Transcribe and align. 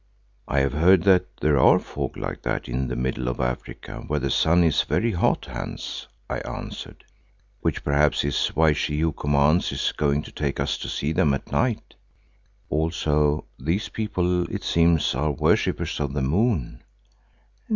"I 0.47 0.61
have 0.61 0.73
heard 0.73 1.03
that 1.03 1.27
there 1.41 1.59
are 1.59 1.77
folk 1.77 2.17
like 2.17 2.41
that 2.41 2.67
in 2.67 2.87
the 2.87 2.95
middle 2.95 3.27
of 3.27 3.39
Africa 3.39 4.03
where 4.07 4.19
the 4.19 4.31
sun 4.31 4.63
is 4.63 4.81
very 4.81 5.11
hot, 5.11 5.45
Hans," 5.45 6.07
I 6.27 6.39
answered, 6.39 7.03
"which 7.59 7.83
perhaps 7.83 8.23
is 8.23 8.47
why 8.55 8.73
She 8.73 8.97
who 8.99 9.11
commands 9.11 9.71
is 9.71 9.91
going 9.95 10.23
to 10.23 10.31
take 10.31 10.59
us 10.59 10.79
to 10.79 10.89
see 10.89 11.11
them 11.11 11.35
at 11.35 11.51
night. 11.51 11.93
Also 12.67 13.45
these 13.59 13.89
people, 13.89 14.51
it 14.51 14.63
seems, 14.63 15.13
are 15.13 15.29
worshippers 15.33 15.99
of 15.99 16.13
the 16.13 16.23
moon." 16.23 16.81